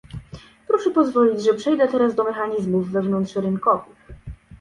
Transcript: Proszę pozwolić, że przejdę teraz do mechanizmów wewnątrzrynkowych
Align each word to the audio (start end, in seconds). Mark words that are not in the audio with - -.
Proszę 0.67 0.91
pozwolić, 0.91 1.43
że 1.43 1.53
przejdę 1.53 1.87
teraz 1.87 2.15
do 2.15 2.23
mechanizmów 2.23 2.89
wewnątrzrynkowych 2.89 4.07